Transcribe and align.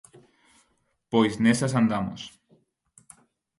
Pois 1.11 1.33
nesas 1.43 1.73
andamos. 1.81 2.21